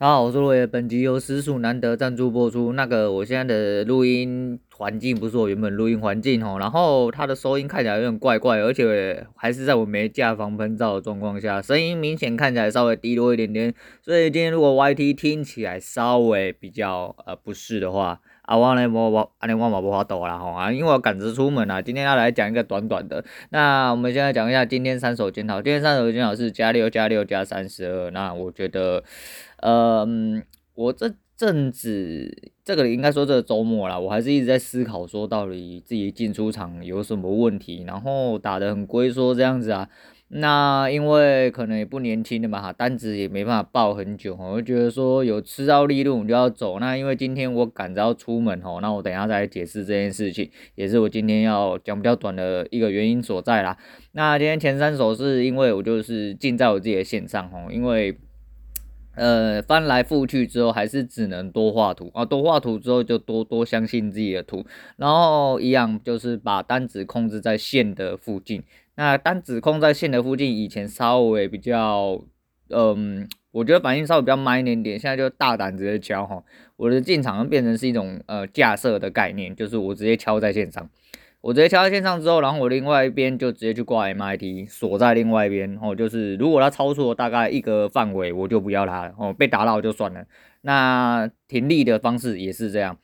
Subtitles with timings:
[0.00, 0.64] 大家好，我是罗爷。
[0.64, 2.72] 本集由实属难得赞助播出。
[2.72, 13.74] 那个，我现在的录音环境不是我原本录音环境哦，然后它的收音看起来有点怪怪，而且还是在我没架防喷罩的状况下，声音明显看起来稍微低落一点点。
[14.00, 21.82] 所以今天如果 YT 听起来稍微比较呃不适的话，啊，我来我我阿连我冇法度啦吼啊，因为我赶着出门啊。
[21.82, 23.22] 今天要来讲一个短短的。
[23.50, 25.60] 那我们现在讲一下今天三手检讨。
[25.60, 28.10] 今天三手检讨是加六加六加三十二。
[28.10, 29.04] 那我觉得。
[29.60, 30.42] 嗯，
[30.74, 39.86] 我这阵子，这个应该说这个周末啦，我还是一直在思考，说到底自己进出场有什么问题，然后打得很龟缩这样子啊。
[40.30, 46.78] 那因为可能也不年轻的嘛，哈单子也没办法报很久，我就觉得说有吃到利润我就要走。
[46.78, 53.76] 那因为今天我赶着要出门吼，那我等一下再来解释这件事情，也是我今天要讲比较短的一个原因所在啦。
[54.12, 58.18] 那今天前三手是因为我就是进在我自己的线上吼，因为。
[59.20, 64.64] 呃，翻来覆去之后，还是只能多画图啊，多画图之后就多多相信自己的图，
[64.96, 68.62] 然后一样就是把单子控制在线的附近。
[68.98, 72.20] 那单指控在线的附近，以前稍微比较，
[72.70, 76.42] 嗯，我觉得反应稍微比较慢一点点，现在就大胆直接敲哈，
[76.74, 80.90] 我的进场变成是一种呃架设的概念，就是我直接敲在线上。
[81.40, 85.78] 我直接敲在线上之后，然后我另外一边就直接去挂 MIT，锁在另外一边。
[85.80, 89.14] 哦，就是如果它超出了大概一个范围，我就不要它了。
[89.16, 90.24] 哦，被打扰就算了。
[90.62, 92.98] 那停利的方式也是这样，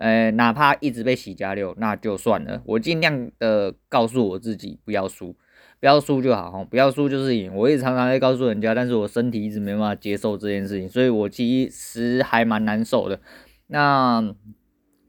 [0.00, 2.60] 呃，哪怕一直被洗加六，那就算了。
[2.64, 5.36] 我尽量的告诉我自己不要输，
[5.78, 6.64] 不要输就好。
[6.64, 7.54] 不要输就是赢。
[7.54, 13.20] 我也常常在告诉人家，但是我身体一直没办法接受这件事情，所以我其实还蛮难受的。
[13.68, 14.34] 那。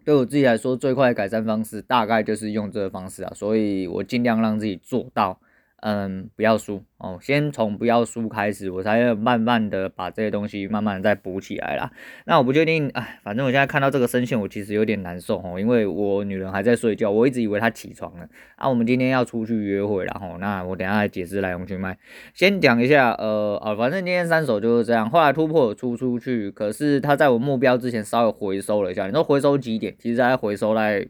[0.04, 5.40] 对我自己来说，最快的改善方式大概就是用这个方式啊，所以我尽量让自己做到。
[5.82, 11.92] 嗯，不要输哦，先从不要输开始，我才要慢慢的把这些东西慢慢再补起来啦。
[12.26, 18.28] 那我不确定，哎，反正我现在看到这个声线，我其实有点难受哦，因为我女人还在睡觉，我一直以为她起床了。
[18.58, 21.98] 啊，我们今天要出去约会啦吼，那我等下来解释来龙去脉。
[22.36, 29.08] 先讲一下，呃，啊，反正今天三手就是这样，后来突破出出去，可是他在我目标之前稍微回收了一下。
[29.08, 29.96] 你说回收几点？
[29.98, 31.08] 其实还回收在。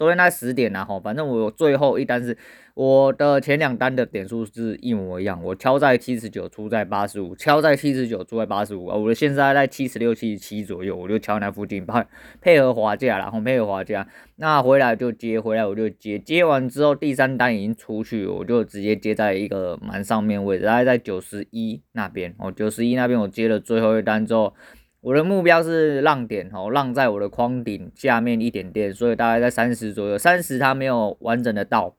[0.00, 2.34] 昨天那十点呐，吼，反正我最后一单是
[2.72, 12.02] 我的前两单的点数是一模一样，我敲在七十九，出在八十五，敲在七十九，出在八十五啊，我的现在在七十六、七十七左右，我就敲那附近，配
[12.40, 24.54] 配合滑价，然后配合滑价，那回来就接，回来我就接，接完之后第三单已经出去，我就直接接在一个蛮上面位置，大概在九十一那边，哦，九十一那边我接了最后一单之后。
[25.02, 30.18] 我的目标是浪点哦，浪在我的框顶下面一点点，所以大概在三十左右。
[30.18, 31.96] 三十它没有完整的到，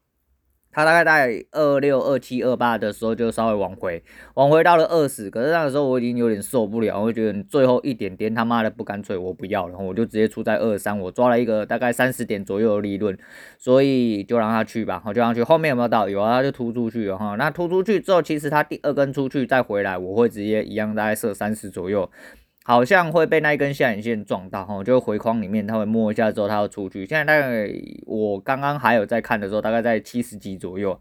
[0.72, 4.04] 它大概在二六、二七、二八的时候就稍微往回，
[4.36, 5.32] 往回到了二十。
[5.32, 11.00] 可是那个时候我已经有点受不了，我觉得最后一点点他妈的不干脆，我不要了，我就直接出在二三。
[11.00, 13.18] 我抓了一个大概三十点左右的利润，
[13.58, 15.42] 所以就让它去吧，我就让它去。
[15.42, 16.08] 后面有没有到？
[16.08, 17.36] 有啊，它就突出去了哈。
[17.36, 22.08] 那突出去之后，其实它第二根出去再回来，我会直接一样大概设三十左右。
[22.64, 27.06] 好像会被那一根下影线撞到，哈，就回框里面，它会摸一下之后，它要出去。
[27.06, 27.68] 现在大概
[28.06, 31.00] 我刚刚还有在看的时候，大概在七十几左右。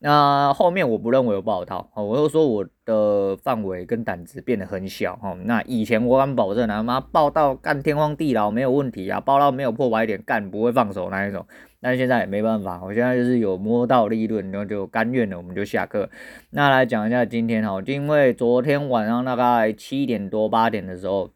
[0.00, 5.36] 那后面我不认为有爆套，我又说我的范围跟胆子变得很小，哈。
[5.44, 11.44] 那以前我敢保证，啊妈报到干天荒地老没有问题啊，报到没有破百点干不会放手那一种。
[11.80, 16.08] 但现在也没办法，我现在就是有摸到利润，然后就甘愿了，我们就下课。
[16.50, 21.30] 那来讲一下今天哈，因为昨天晚上大概七点多八点的时候，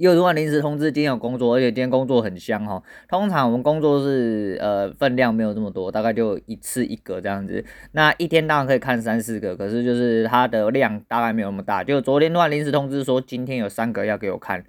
[0.00, 2.82] 又突然临时通知今天有工作，而且今天工作很香哈。
[3.06, 7.62] 通常我们工作是呃分量没有这么多，大概就一次一个这样子。
[7.92, 11.84] 那一天当然可以看三四个，可是就是它的量大概没有那么大。
[11.84, 14.64] 就昨天突然临时通知说今天有三个要给我看。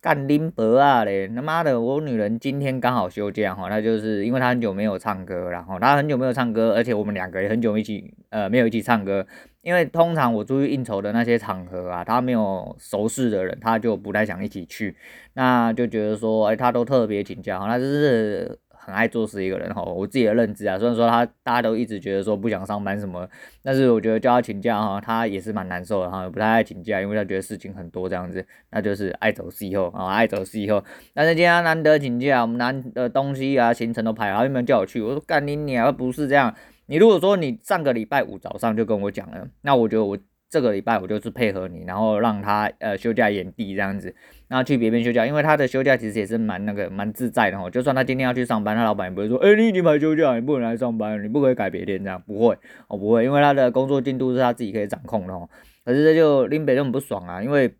[0.00, 1.28] 干林伯啊嘞！
[1.28, 9.24] 他妈的，我女人今天刚好休假哈，她就是因为她很久没有唱歌，然后她很久没有唱歌，而且我们两个也很久一起呃没有一起唱歌，
[9.60, 14.96] 因为通常我出去应酬的那些场合啊，他没有熟识的人，他就不太想一起去，
[15.34, 18.58] 那就觉得说，哎，他都特别请假，那就是。
[18.84, 23.24] 很爱做事一个人哈，我自己的认知啊，虽然说他大家都一直觉得说不想上班什么，
[23.62, 30.82] 但是我觉得叫他请假哈，他也是蛮难受的哈，不太爱请假，因为他觉得事情很多这样子，那就是爱走西后啊，爱走西后。
[31.14, 35.00] 但是今天难得请假，我们难的东西啊行程都排好，有没有叫我去？
[35.00, 36.52] 我说干你娘，不是这样。
[36.92, 40.18] 你如果说你上个礼拜五早上就跟我讲了，那我觉得我。
[40.50, 44.14] 这个礼拜我就是配合你，然后让他呃休假延毕这样子，
[44.48, 52.54] 然后去别边休假，因为他的休假其实也是蛮那个蛮自在的哦，就算他今天要去上班，他老板也不会说，哎，你已经排休假，你不能来上班，你不可以改别天这样，不会，
[52.88, 55.48] 哦不会，因为他的工作进度是他自己可以掌控的哦。
[55.86, 57.74] 可是这就林北就很不爽啊，因为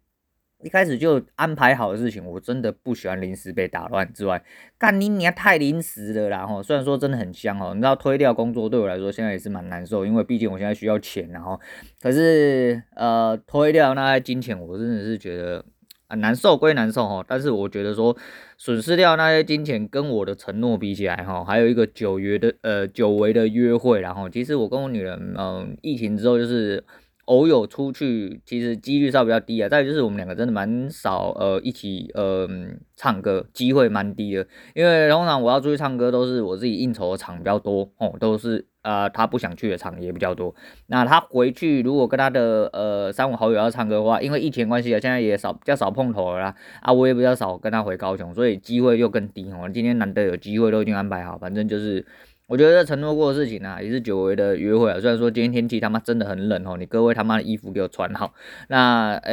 [0.62, 4.42] 一开始就安排好的事情，我真的不喜欢临时被打乱之外，
[4.78, 6.62] 干你你还太临时了啦吼！
[6.62, 11.60] 虽然说真的很香哦，你知道推掉工作对我来说现在也是蛮难受，因为毕竟我现在需要钱，然后
[12.00, 15.64] 可是呃推掉那些金钱，我真的是觉得
[16.06, 18.16] 啊难受归难受哈，但是我觉得说
[18.56, 26.84] 损失掉那些金钱跟我的承诺比起来哈，还有一个久约的呃久违的约会，然后其实我跟我女人嗯、疫情之后就是。
[27.32, 29.66] 偶有出去，其实几率稍微比较低啊。
[29.66, 32.46] 再就是我们两个真的蛮少，呃，一起呃
[32.94, 34.46] 唱歌，机会蛮低的。
[34.74, 40.54] 因为通常我要出去唱歌，都是我自己应酬的场比较多哦，都是呃他不想去的场也比较多。
[40.88, 46.54] 那他回去如果跟他的呃三五好友要唱歌的话，因为疫情关系啊，现在也少比较少碰头了啦。
[46.82, 49.70] 啊，我也比较少跟他回高雄，所以机会又更低哦。
[49.72, 52.04] 今天难得有机会，都已经安排好，反正就是。
[52.52, 55.00] 我觉得承诺过的事情啊，也是久违的约会啊。
[55.00, 58.34] 虽然说今天天气他妈真的很冷哦，你各位他妈的衣服给我穿好。
[58.68, 59.32] 那呃、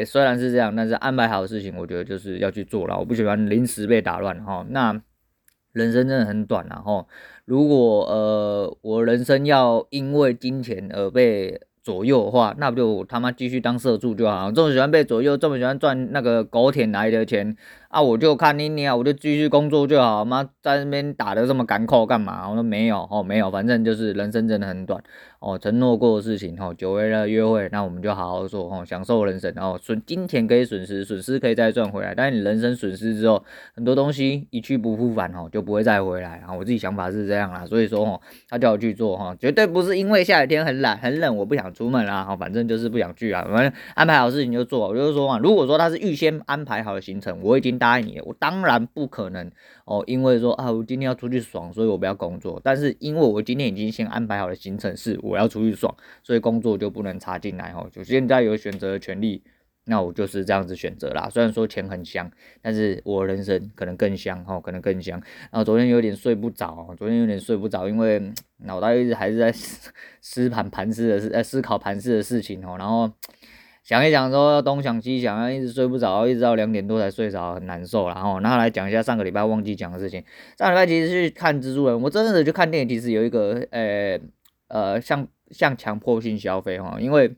[0.00, 2.98] 欸，虽然是这样，但是安排好的事情，我觉得就是要去做了。
[2.98, 4.66] 我不喜欢临时被打乱哈。
[4.68, 5.00] 那
[5.72, 7.06] 人生真的很短啊哈。
[7.46, 14.52] 如果呃我人生要因为金钱而被左右的话，那不就他妈继续当社畜就好。
[14.52, 17.56] 这么喜欢被左右，这么喜欢赚那个狗舔来的钱。
[17.90, 22.48] 啊，我就看你你啊，我就继续工作就好，妈在那边打得这么赶扣干嘛？
[22.48, 25.02] 我说没有哦，没有，反正就是人生真的很短
[25.40, 29.52] 哦，承诺过的事情哦，久违了约会，那我们就好好做哦，享受人生。
[29.56, 33.42] 哦损金钱可以损失，损失可以再赚回来，但是你人生损失之后，
[33.74, 36.40] 很多东西一去不复返哦，就不会再回来。
[36.46, 44.86] 啊我自己想法是这样啦，所以说哦，他叫我去做哈，绝对不是因为下雨天很懒很冷，我不想出门啦，反正就是不想去啊，反正安排好事情就做。
[44.86, 47.79] 我就是说嘛，如果说他是预先安排好的行程，我已经。
[47.80, 49.50] 答应你，我当然不可能
[49.86, 52.60] 哦，因为说啊，我今天要出去爽，所以我不要工作。
[52.62, 55.92] 但是因为我今天已经先安排好了行程是我要出去爽，
[56.22, 57.88] 所以工作就不能插进来哦。
[57.90, 59.42] 就现在有选择的权利，
[59.86, 61.28] 那我就是这样子选择啦。
[61.30, 62.30] 虽然说钱很香，
[62.60, 65.18] 但是我人生可能更香哦，可能更香。
[65.50, 69.50] 然后昨天有点睡不着，昨天有点睡不着，因为脑袋一直还是在
[70.20, 73.10] 思盘盘事的事，在思考盘事的事情哦，然后。
[73.82, 78.06] 想一想说东想西想，一直睡不着，一直到两点多才睡着，很难受。
[78.08, 80.22] 然后，然后来讲一下上个礼拜忘记讲的事情。
[80.58, 84.20] 上个礼拜其实去看蜘蛛人，我真的去看电影，其实有一个呃
[84.68, 87.34] 呃像像强迫性消费哈，因为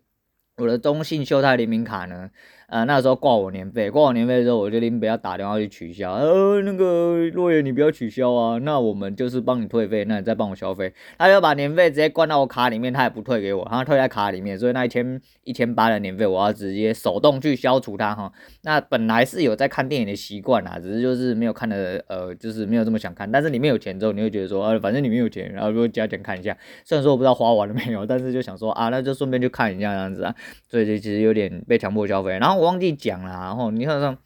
[0.59, 2.31] 我的中信秀泰联名卡呢。
[2.73, 6.13] 啊，那时候挂我年费，挂我年费的时候，我就临不要打电话去取消。
[6.13, 10.91] 呃，那个洛爷，你不要取消啊，那我们就是帮你退费，那你再帮我消费。
[11.19, 18.33] 他就把年费直接关到我卡里面，他也不退给我，他退在卡里面，所以那一千一千八的年费，我要直接手动去消除它哈。
[18.63, 23.31] 那本来是有在看电影的习惯啦，只是就是没有看的，呃，就是没有这么想看。
[23.31, 26.57] 但是里面有钱之后，你会觉得说，呃，反正里面有钱，然后就加钱看一下。
[26.87, 30.35] 虽然说我不知道花完了没有，但是就想说啊，那就顺便去看一下这样子啊。
[30.71, 32.62] 所以就其实有点被强迫消费，然后。
[32.62, 34.17] 忘记讲了，然后你看看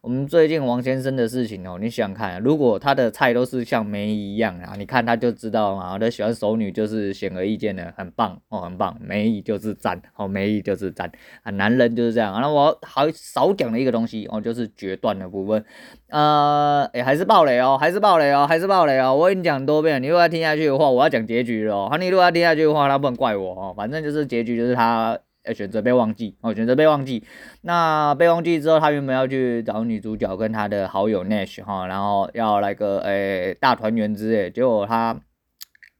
[0.00, 11.10] 我们最近王先生的事情哦，你想看，如果他的菜都是像梅姨一样啊，你看他就知道嘛，他喜欢熟女就是显而易见的，很棒哦，很棒，梅姨就是赞哦，梅姨就是赞
[11.42, 12.32] 啊，男人就是这样。
[12.32, 15.64] 然后我好少讲的一个东西哦，就是决断的部分，
[16.10, 25.18] 呃，诶，还是爆雷哦，还是爆雷哦，还是爆雷哦，我已经讲多遍，你如果要听下去的话，我要讲结局了哦，你如果要听下去的话，那不能怪我哦，反正就是结局就是他。
[25.54, 27.24] 选择被忘记哦，选择被忘记。
[27.62, 34.50] 那被忘记之后，他原本要去找女主角跟他的好友 Nash 哈，然后要来个诶、大团圆之类。
[34.50, 35.20] 结果他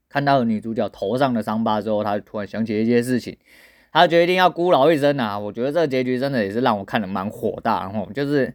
[0.09, 3.37] 看到了女主角头上的伤疤之后，他突然想起一些事情，
[3.92, 5.38] 他决定要孤老一生啊。
[5.38, 8.54] 我觉得这个结局真的也是让我看的蛮火大，然后就是。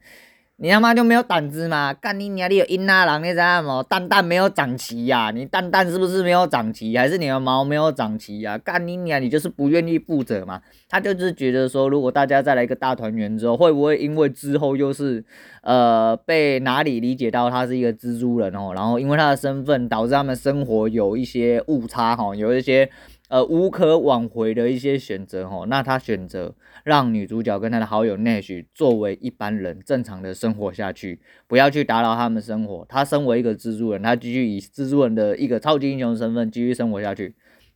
[0.63, 1.93] 你他妈就没有胆子吗？
[1.93, 2.49] 干你娘！
[2.49, 3.83] 你有阴拉郎，你知道吗？
[3.83, 5.31] 蛋蛋没有长齐呀、啊？
[5.31, 6.97] 你蛋蛋是不是没有长齐？
[6.97, 8.57] 还是你的毛没有长齐呀、啊？
[8.59, 9.21] 干你娘！
[9.21, 10.61] 你就是不愿意负责嘛？
[10.87, 15.25] 他就是觉得说，如果大家再来一个大团圆之后，会不会因为之后又是
[15.63, 18.71] 呃被哪里理解到他是一个蜘蛛人哦？
[18.73, 22.89] 然后因为他的身份导致他们生活有一些误差哈，有一些。
[23.29, 26.53] 呃，无可挽回的一些选择吼，那他选择
[26.83, 32.85] 让女主角跟他的好友 Nash 作为一般人正常的生活下去，不要去打扰他们生活。
[32.87, 37.33] 他身为一个蜘蛛人，他继续以蜘蛛人的一个超级英雄身份继续生活下去。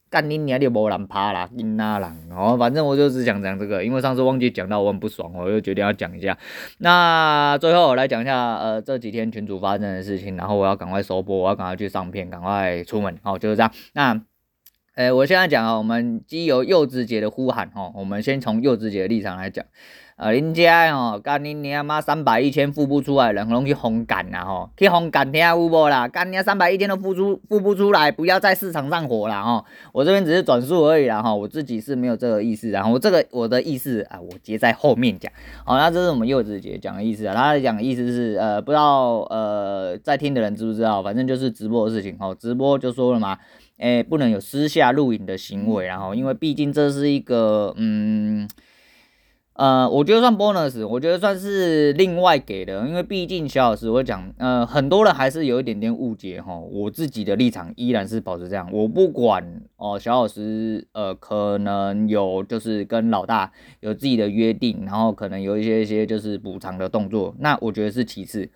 [0.10, 6.38] 干你娘的无人怕啦，阴那人哦，反正我就只想讲这个，因为上次忘记讲到我很不爽，我就决定要讲一下。
[6.78, 13.72] 那最后我来讲一下，呃，这几天群主发生的事情，然后我要赶快收播，我要赶快去上片，赶快出门，好，就是这样。
[13.94, 14.22] 那。
[14.98, 19.64] 诶，我现在讲啊，我们基由柚子姐的呼喊哦，我们先从柚子姐的立场来讲。
[20.16, 26.08] 呃，人家哦，干你娘妈三百一千付不出来，人拢去红干啦吼，去红干听有无啦？
[26.08, 29.64] 干你三百一千都付出付不出来，不要在市场上火了吼。
[29.94, 35.32] 我这边只是转述而已啦哈，我自己是没有这个意思，然后我这个我的意思啊，我接在后面讲。
[35.64, 43.38] 好，那这是我们柚子姐讲的意思啊，她讲的意思是呃，不知道呃在听的人知不知道，反正就是直播的事情哦，直播就说了嘛，
[43.78, 48.48] 诶，不能有私下录影的行为，然后因为毕竟这是一个嗯。
[49.60, 56.56] 呃，我觉得算 bonus，我觉得算是另外给的，因为毕竟小老师我讲，呃，很多人还是有一点点误解哈。
[56.60, 59.44] 我自己的立场依然是保持这样，我不管
[59.78, 68.48] 哦、呃，小老师呃可能有就是跟老大有自己的约定，然后可能有一些一些就是补偿的动作，那我觉得是其次，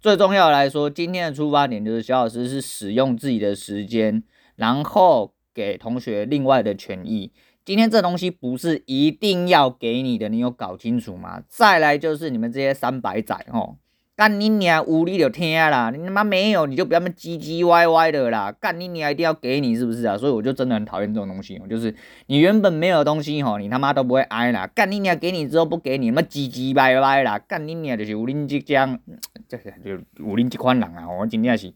[0.00, 4.22] 最重要的来说，今天的出发点就是小老师是使用自己的时间，
[4.56, 7.32] 然后给同学另外的权益。
[7.64, 11.42] 今天这东西不是一定要给你的，你有搞清楚吗？
[11.48, 13.76] 再来就是你们这些三百仔哦，
[14.14, 20.18] 干你娘无理就听啦，你他妈没有你就不要那么唧唧歪歪的啦，干你娘一定要给你是不是啊？
[20.18, 21.94] 所以我就真的很讨厌这种东西哦，就是
[22.26, 29.00] 你原本没有东西吼，你他妈都不会挨啦，干你娘给你之后不给你，他妈唧唧歪歪啦，干你娘就是有恁这样，
[29.48, 31.72] 这就有恁这款人啊，我今天是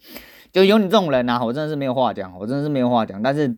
[0.52, 3.56] 就有你这种人啊，我真的是没有话讲，我真的是没有话讲，但是。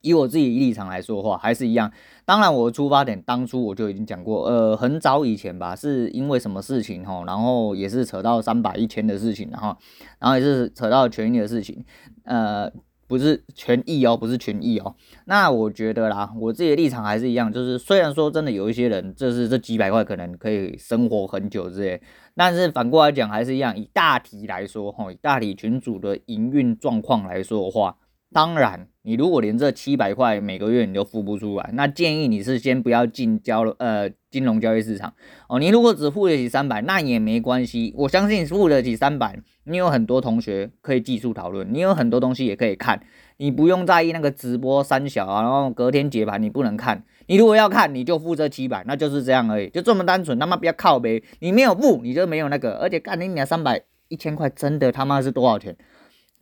[0.00, 1.90] 以我自己立场来说的话，还是一样。
[2.24, 9.76] 当然，我的出发点当初我就已经讲过，呃，很早以前吧，是因为什么事情吼，然后也是扯到三百一千的事情，然后，
[10.20, 11.84] 然后也是扯到权益的事情，
[12.22, 12.70] 呃，
[13.08, 14.94] 不是权益哦，不是权益哦。
[15.24, 22.00] 那我觉得啦，我自己的立场还是一样，就是虽然说真的有一些人，就是这几百块可能可以生活很久之类，
[22.38, 27.96] 但是反过来讲还是一样，以大体来说，哈，以大体群组的营运状况来说的话。
[28.30, 35.14] 当然，你如果连这七百块每个月你都付不出来，那建议你是先不要进交呃金融交易市场
[35.48, 35.58] 哦。
[35.58, 37.94] 你如果只付得起三百，那也没关系。
[37.96, 43.00] 我相信付得起三百，你有很多同学可以技术讨论，你有很多东西也可以看，
[43.38, 47.02] 你不用在意那个直播三小啊，然后隔天解盘你不能看。
[47.28, 50.38] 你如果要看，你就付这七百，那就是这样而已，就这么单纯。
[50.38, 55.74] 他妈不要靠呗，你没有付你就没有那个，而且干你娘三百一千块真的他妈是多少钱？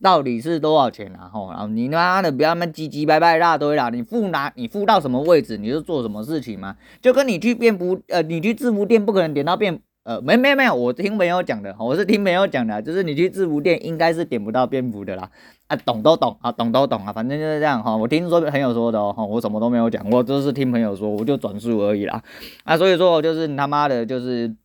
[0.01, 1.29] 到底是多少钱啊？
[1.33, 3.89] 吼，然后你他妈的不要那么唧唧歪歪一大堆啦！
[3.89, 4.51] 你付哪？
[4.55, 6.75] 你付到什么位置，你就做什么事情嘛。
[7.01, 15.29] 就跟你去便服，呃，你去制服店不可能点到便，呃，没没没有，我听朋友讲的，我是听朋友讲的，就是你去制服店应该是点不到便服的啦。
[15.67, 17.97] 啊，懂都懂啊，懂都懂啊，反正就是这样哈。
[17.97, 22.21] 我听说朋友说的哦，我什么都没有讲，我就是听朋友说，我就转述而已啦。
[22.63, 24.55] 啊，所以说就是你他妈的，就是。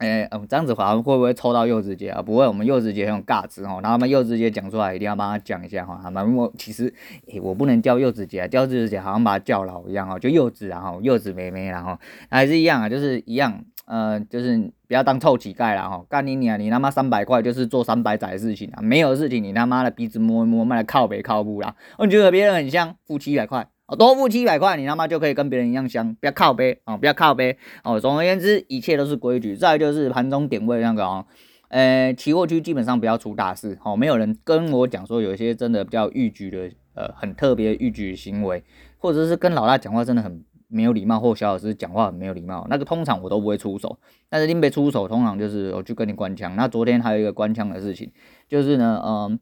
[0.00, 2.22] 哎，嗯，这样子好像会不会抽到柚子姐啊？
[2.22, 3.74] 不会，我们柚子姐很有尬词哈。
[3.82, 6.00] 然后他们柚子姐讲出来，一定要帮她讲一下哈。
[6.02, 6.92] 他们我其实，
[7.30, 11.98] 哎，我不能叫柚子姐啊，叫柚子姐好像把她叫老一样哦，就柚子然后柚子妹妹然后
[12.30, 14.56] 还是一样啊，就是一样，呃，就是
[14.88, 16.02] 不要当臭乞丐了哈。
[16.08, 21.76] 干你你啊，你他妈三百块就是做三百载的事情啊，没有事情你他妈的鼻子摸一摸，卖的靠北靠步啦。
[21.98, 23.68] 我觉得别人很像，付七百块。
[23.96, 27.98] 多付七百块，你他妈就可以跟别人一样香，不要靠背啊，不要靠背哦。
[27.98, 29.56] 总而言之，一切都是规矩。
[29.56, 31.26] 再就是盘中点位那个哦，
[31.68, 33.96] 呃，期货区基本上不要出大事哦。
[33.96, 38.62] 没有人跟我讲说有一些真的比较逾矩的，呃，很特别逾矩的行为，
[38.98, 43.98] 或者是跟老大讲话真的很没有礼貌，或小老师讲话很没有礼貌，那个通常我都不会出手。
[44.28, 46.54] 但是林北出手，通常就是我去跟你官腔。
[46.54, 48.12] 那昨天还有一个官腔的事情，
[48.48, 49.40] 就是呢，嗯、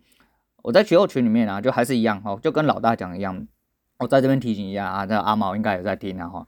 [0.62, 3.46] 我在期货群里面啊，就还是一样哦，就跟老大讲一样。
[3.98, 6.46] 我在这边提醒一下啊，这阿毛应该有在听啊哈。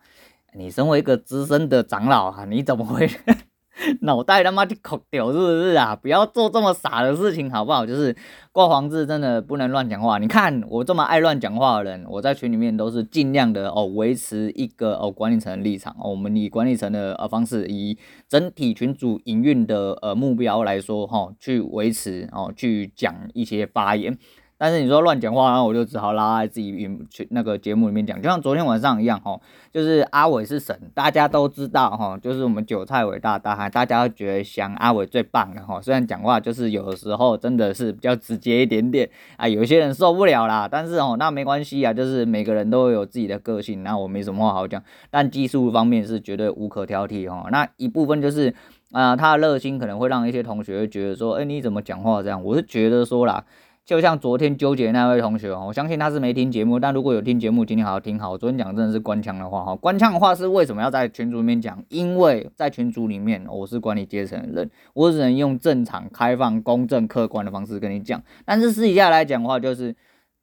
[0.54, 3.10] 你身为一个资深的长老啊，你怎么会
[4.02, 5.96] 脑袋他妈就口掉是不是啊？
[5.96, 7.84] 不要做这么傻的事情好不好？
[7.84, 8.14] 就是
[8.52, 10.18] 挂黄字真的不能乱讲话。
[10.18, 16.10] 你看我这么爱乱讲话的人，我在群里面都是尽量的哦，维持一个哦管理层的立场哦。
[16.10, 24.16] 我们以管理层的呃方式，以整体群组营运的呃目标来说哈，去维持哦，去讲一些发言。
[24.60, 29.40] 但是你说乱讲话，然后我就只好拉在自己去那个节目里面讲，就像昨天晚上一样哈，
[29.72, 35.80] 就是阿伟是神，大家都知道哈，就是我们韭菜伟大大汉，大家都觉得想阿伟最棒的哈。
[35.80, 44.82] 虽然讲话就是有的时候真的是比较直接一点点啊，有些人受不了啦，但是哦，那没关系啊，就是每个人都有自己的个性，那我没什么话好讲。
[45.10, 47.48] 但技术方面是绝对无可挑剔哈。
[47.50, 48.54] 那一部分就是
[48.92, 52.44] 啊、他的热心可能会让一些同学觉得说，哎、你怎么讲话这样？
[52.44, 53.42] 我是觉得说啦。
[53.90, 58.38] 就像昨天纠结那位同学哦，我相信他是没听节目，但如果有听节目，今天好好听好。
[58.38, 61.82] 昨天讲真的是官腔的话哈，官腔的话是为什么要在群组里面讲？
[61.88, 68.22] 因为在群组里面我是管理阶层的人，我只能用正常、开放、公正、客观的方式跟你讲。
[68.44, 69.92] 但是私底下来讲的话，就是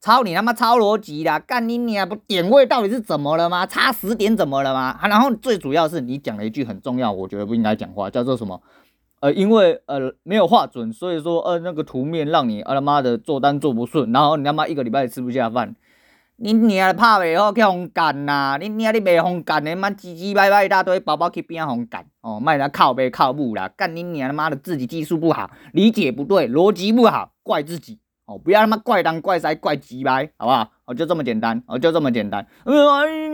[0.02, 1.40] 抄你他妈抄逻辑啦！
[1.40, 3.66] 干你你啊不点位到底是怎么了吗？
[3.66, 5.00] 差十点怎么了吗？
[5.04, 8.62] 然后最主要是你讲了一句很重要，我觉得不应该讲话，叫做什么？
[9.20, 15.76] 呃，因为呃没有画准，所以说呃那个图面让你啊他妈的做单做不顺，然后你他妈一个礼拜吃不下饭。
[16.40, 18.60] 你娘拍袂好去烘干呐！
[18.62, 23.68] 你娘你袂烘干的，妈唧唧歪歪一大堆，包包去边烘干哦，卖人靠背靠母啦！
[23.76, 27.98] 干你娘他妈的自己技术不好，理解不对，逻辑不好，怪自己。
[28.28, 30.70] 哦，不要他妈怪当怪塞怪鸡掰，好不好？
[30.84, 32.46] 哦，就这么简单，哦，就这么简单。
[32.66, 32.74] 哎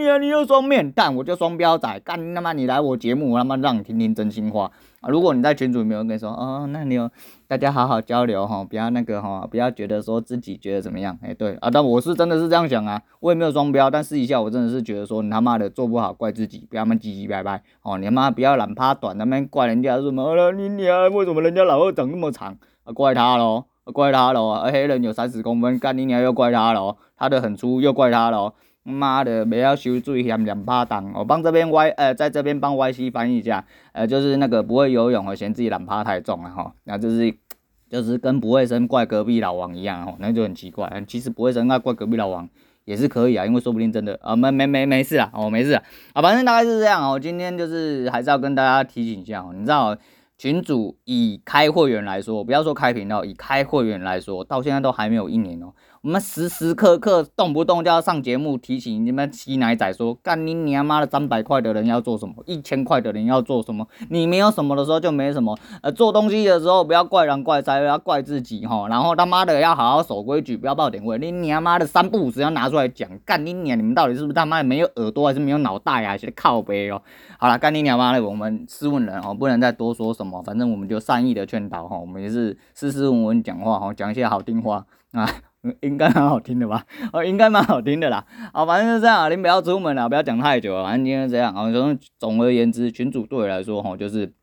[0.06, 4.72] 呀，你又双面，蛋我就双标仔，干他妈你来我节目，我他妈让你听听真心话
[5.02, 5.10] 啊！
[5.10, 7.10] 如果你在群组里面，我跟你说，哦，那你有
[7.48, 22.94] 大家好好交流哈，不要那个哈，不要觉得说自己觉得怎么样，哎，对啊，但我是真的是这样想啊，我也没有双标，但私底下我真的是觉得说你他妈的做不好怪自己，不要那么唧唧歪歪哦，你他妈不要懒趴短，他妈怪人家什么了，你你啊，为什么人家老二长那么长啊？
[22.94, 23.66] 怪他喽。
[23.92, 37.36] 怪他喽，而黑人有三十公分，干你娘又怪他喽，他的很粗又怪他喽，妈的，没要修最嫌两巴当，我帮这边 Y 呃，在这边帮 Y C 翻译一下，呃，就是那个不会游泳，嫌自己懒趴太重了哈，那就是
[37.90, 42.48] 就是跟不会生怪隔壁老王一样哦，那就很奇怪，其实不会生那怪隔壁老王
[42.86, 49.98] 也是可以啊，因为说不定真的啊，没没没没事啊，哦，没事啊，啊，反正大概是这样哦，今天就是还是要跟大家提醒一下哦，你知道。
[50.44, 55.74] 群主以开会员来说，不要说开频道，以开会员来说，到现在都还没有一年哦。
[56.04, 63.88] 我们时时刻刻动不动就要上节目提醒你们吸奶仔说，干你娘妈的三百块的人要做什么，一千块的人要做什么。
[64.10, 65.58] 你没有什么的时候就没什么。
[65.82, 68.86] 呃，做东西的时候不要怪人怪哉，要怪自己哈。
[68.90, 71.18] 然后他妈的要好好守规矩，不要爆点位。
[71.18, 73.80] 你娘妈的三不五时要拿出来讲，干你娘！
[73.80, 76.18] 你们到底是不是他妈的没有耳朵，还是没有脑袋啊？
[76.18, 77.02] 写的靠北哦。
[77.40, 80.44] 好了，干你娘妈的，我们斯文人哦，不能再多说什么。
[80.44, 85.26] 反正我们就善意的劝导哈，我们也是斯斯文文讲话哈，讲一些好听话啊。
[85.82, 86.86] 应该蛮好听的吧？
[87.14, 88.26] 哦，应该蛮好听的啦。
[88.54, 90.84] 好，反正就这样啊，您不要出门了，不要讲太久了。
[90.84, 91.54] 反正今天这样。
[91.56, 94.34] 啊，总总而言之，群主对我来说，哈，就是。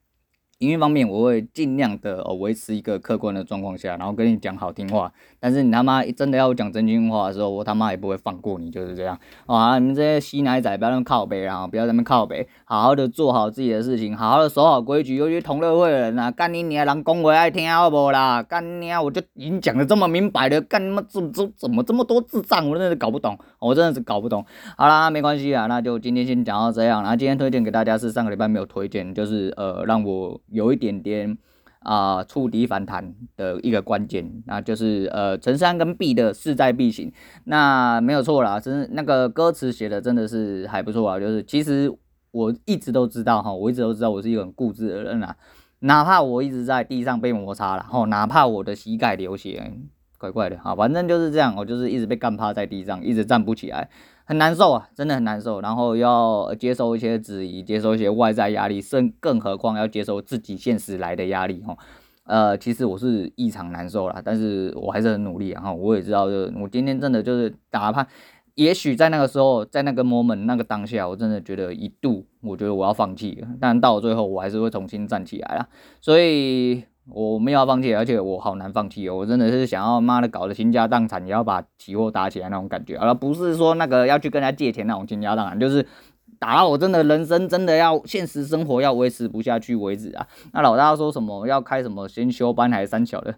[0.58, 5.10] 音乐方面，我会尽量的哦维持一个客观的状况下，然后跟你讲好听话。
[5.40, 9.18] 但是你他妈真的要讲真心话的时候，我他妈也不会放过你，就是这样。
[9.46, 15.16] 啊，你们这些吸奶仔不要那么靠北啊，不要那么靠北，好好的做好自己的事情，好好的守好规矩。
[15.16, 18.42] 尤其同乐会的人啊，干你娘，人讲话爱听好不啦？
[18.42, 24.44] 干你娘，我就已经讲的这么明白了，干他妈怎怎怎么这么多智障，我真的是搞不懂，我真的是搞不懂。
[24.76, 27.02] 好啦，没关系啊，那就今天先讲到这样。
[27.02, 30.40] 然后今天推荐给大家是上个礼拜没有推荐，就是呃让我。
[30.52, 31.38] 有一点点
[31.80, 37.10] 啊、触底反弹的一个关键，那就是呃，陈山跟 B 的势在必行，
[37.44, 41.18] 那没有错啦，真那个歌词写的真的是还不错啊。
[41.18, 41.90] 就是其实
[42.32, 45.34] 我一直都知道哈，我一直都知道我是一个很固执的人啊，
[45.80, 49.72] 哪怕我一直在地上被摩擦了，哈，哪怕我的膝盖流血，
[50.20, 53.88] 怪怪的啊，反正就是这样，我就是一直被干趴在地上，一直站不起来。
[54.26, 55.62] 很难受啊，真的很难受。
[55.62, 61.74] 然后要接受一些质疑，接受一些外在压力，甚更何况要接受自己现实来的压力哈。
[62.24, 65.72] 呃，其实我是异常难受啦，但是我还是很努力啊。
[65.72, 68.06] 我也知道，就我今天真的就是哪怕，
[68.56, 73.48] 也许在那个时候，在那个 moment 那个当下，我真的觉得一度，我觉得我要放弃了。
[73.58, 75.66] 但到了最后，我还是会重新站起来啦。
[76.02, 76.84] 所以。
[77.12, 79.16] 我没有要放弃，而且我好难放弃哦！
[79.16, 85.84] 我真的是想要妈的搞得倾家荡产，也要把期货打起来那种感觉，而不是说那个要去跟人家借钱那种倾家荡产，就是
[86.38, 90.26] 打到我真的人生真的要现实生活要维持不下去为止啊！
[90.52, 93.34] 那老大说什么要开什么先修班还是三小的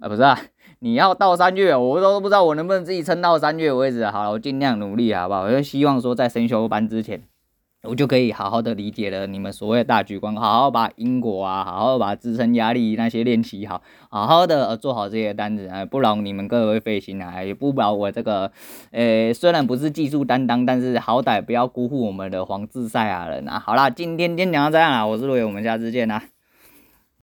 [0.00, 0.08] 啊？
[0.08, 0.38] 不是啊，
[0.78, 4.06] 你要到三月，我都不知道我能不能自己撑到三月为止。
[4.06, 5.42] 好了，我尽量努力好不好？
[5.42, 7.22] 我就希望说在先修班之前。
[7.82, 18.50] 我就可以好好的理解了你们所谓的大局观，好好把因果啊，好好把支撑压力那些练习好，好好的做好这些单子啊，不劳你们各位费心啊，也不劳我这个，
[18.90, 23.58] 呃，虽然不是技术担当，但是好歹不要辜负我们的黄志赛啊人啊。
[23.58, 26.35] 好啦，今天先讲到这样啦，我是陆伟，我们下次见啦。